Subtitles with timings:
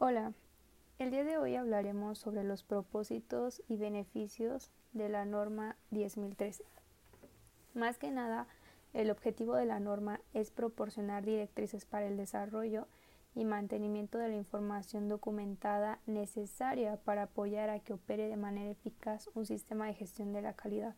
[0.00, 0.32] Hola,
[1.00, 6.62] el día de hoy hablaremos sobre los propósitos y beneficios de la norma 10.013.
[7.74, 8.46] Más que nada,
[8.94, 12.86] el objetivo de la norma es proporcionar directrices para el desarrollo
[13.34, 19.28] y mantenimiento de la información documentada necesaria para apoyar a que opere de manera eficaz
[19.34, 20.94] un sistema de gestión de la calidad,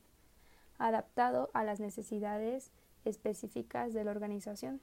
[0.77, 2.71] adaptado a las necesidades
[3.07, 4.83] específicas de la organización.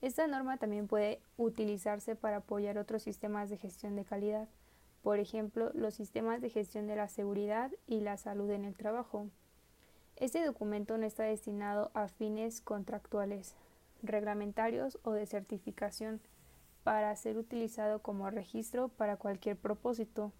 [0.00, 4.48] Esta norma también puede utilizarse para apoyar otros sistemas de gestión de calidad,
[5.02, 9.28] por ejemplo, los sistemas de gestión de la seguridad y la salud en el trabajo.
[10.16, 13.56] Este documento no está destinado a fines contractuales,
[14.02, 16.20] reglamentarios o de certificación
[16.82, 20.32] para ser utilizado como registro para cualquier propósito.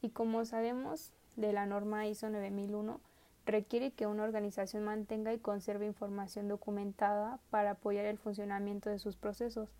[0.00, 3.00] Y como sabemos de la norma ISO 9001,
[3.48, 9.16] requiere que una organización mantenga y conserve información documentada para apoyar el funcionamiento de sus
[9.16, 9.70] procesos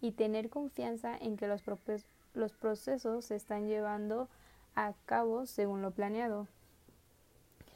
[0.00, 1.62] y tener confianza en que los,
[2.52, 4.28] procesos se están llevando
[4.74, 6.48] a cabo según lo planeado.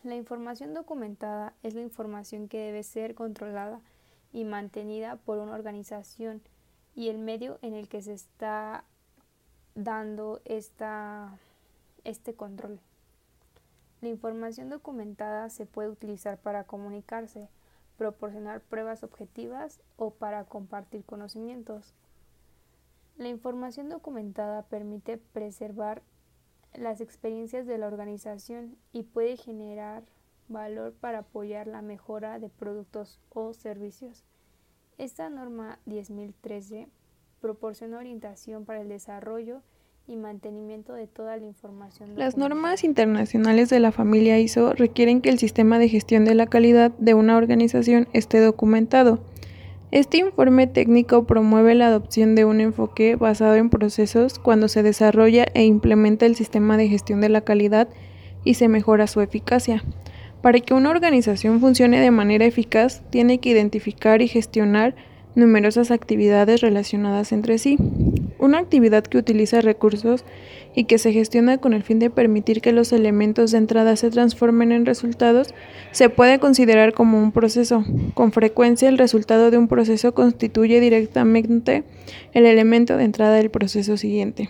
[0.03, 3.81] La información documentada es la información que debe ser controlada
[4.33, 6.43] y mantenida por una organización
[6.97, 8.83] y el medio en el que se está
[9.77, 11.39] dando esta,
[12.03, 12.81] este control.
[14.07, 17.49] La información documentada se puede utilizar para comunicarse,
[17.99, 21.93] proporcionar pruebas objetivas o para compartir conocimientos.
[23.17, 26.05] La información documentada permite preservar
[26.73, 30.05] las experiencias de la organización y puede generar
[30.47, 34.23] valor para apoyar la mejora de productos o servicios.
[34.99, 36.87] Esta norma 10.013
[37.41, 39.63] proporciona orientación para el desarrollo
[40.09, 42.11] y mantenimiento de toda la información.
[42.17, 46.47] Las normas internacionales de la familia ISO requieren que el sistema de gestión de la
[46.47, 49.21] calidad de una organización esté documentado.
[49.91, 55.47] Este informe técnico promueve la adopción de un enfoque basado en procesos cuando se desarrolla
[55.55, 57.89] e implementa el sistema de gestión de la calidad
[58.45, 59.85] y se mejora su eficacia.
[60.43, 64.95] Para que una organización funcione de manera eficaz, tiene que identificar y gestionar
[65.35, 67.79] numerosas actividades relacionadas entre sí.
[68.39, 70.25] Una actividad que utiliza recursos
[70.75, 74.11] y que se gestiona con el fin de permitir que los elementos de entrada se
[74.11, 75.55] transformen en resultados
[75.91, 77.85] se puede considerar como un proceso.
[78.15, 81.85] Con frecuencia el resultado de un proceso constituye directamente
[82.33, 84.49] el elemento de entrada del proceso siguiente.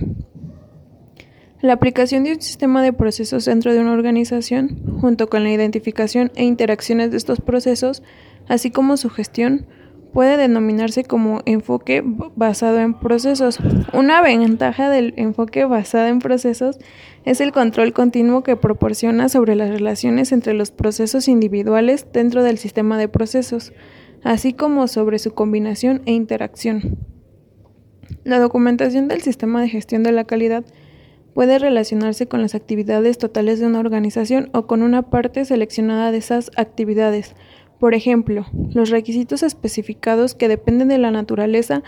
[1.63, 6.31] La aplicación de un sistema de procesos dentro de una organización, junto con la identificación
[6.35, 8.03] e interacciones de estos procesos,
[8.47, 9.67] así como su gestión,
[10.17, 13.59] puede denominarse como enfoque basado en procesos.
[13.93, 16.79] Una ventaja del enfoque basado en procesos
[17.27, 22.57] es el control continuo que proporciona sobre las relaciones entre los procesos individuales dentro del
[22.57, 23.75] sistema de procesos,
[24.25, 26.97] así como sobre su combinación e interacción.
[28.25, 30.65] La documentación del sistema de gestión de la calidad
[31.35, 36.17] puede relacionarse con las actividades totales de una organización o con una parte seleccionada de
[36.17, 37.35] esas actividades,
[37.79, 41.83] por ejemplo, los requisitos especificados que dependen de la naturaleza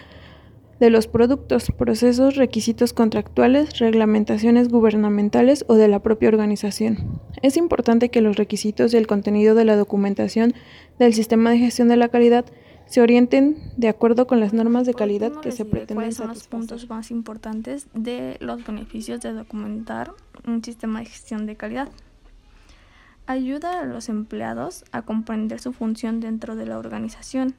[0.81, 7.21] de los productos, procesos, requisitos contractuales, reglamentaciones gubernamentales o de la propia organización.
[7.43, 10.55] Es importante que los requisitos y el contenido de la documentación
[10.99, 12.45] del sistema de gestión de la calidad
[12.87, 16.47] se orienten de acuerdo con las normas de calidad que se pretenden ¿Cuáles son los
[16.47, 20.13] puntos más importantes de los beneficios de documentar
[20.47, 21.89] un sistema de gestión de calidad?
[23.29, 27.55] Ayuda a los empleados a comprender su función dentro de la organización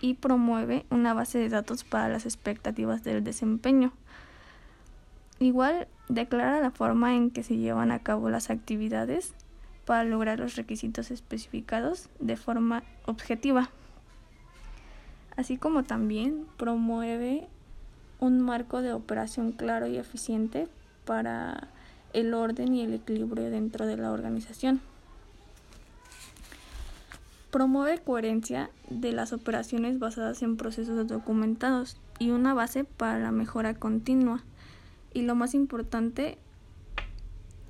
[0.00, 3.92] y promueve una base de datos para las expectativas del desempeño.
[5.38, 9.32] Igual declara la forma en que se llevan a cabo las actividades
[9.84, 13.70] para lograr los requisitos especificados de forma objetiva,
[15.36, 17.46] así como también promueve
[18.18, 20.66] un marco de operación claro y eficiente
[21.04, 21.68] para
[22.12, 24.80] el orden y el equilibrio dentro de la organización.
[27.50, 33.74] Promueve coherencia de las operaciones basadas en procesos documentados y una base para la mejora
[33.74, 34.44] continua.
[35.12, 36.38] Y lo más importante,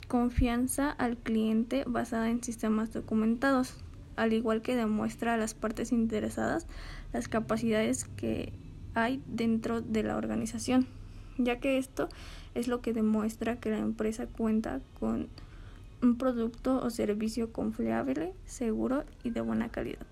[0.07, 3.75] confianza al cliente basada en sistemas documentados,
[4.17, 6.67] al igual que demuestra a las partes interesadas
[7.15, 8.53] las capacidades que
[8.95, 11.00] hay dentro de la organización
[11.45, 12.09] ya que esto
[12.55, 15.29] es lo que demuestra que la empresa cuenta con
[16.03, 20.07] un producto o servicio confiable, seguro y de buena calidad.